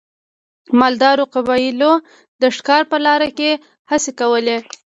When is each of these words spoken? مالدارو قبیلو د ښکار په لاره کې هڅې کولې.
مالدارو 0.79 1.25
قبیلو 1.33 1.91
د 2.41 2.43
ښکار 2.55 2.83
په 2.91 2.97
لاره 3.05 3.29
کې 3.37 3.51
هڅې 3.91 4.11
کولې. 4.19 4.57